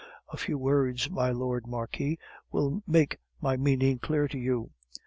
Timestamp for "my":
1.11-1.29, 3.39-3.55